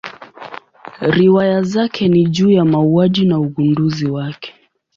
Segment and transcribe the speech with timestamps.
[1.01, 4.53] Riwaya zake ni juu ya mauaji na ugunduzi wake.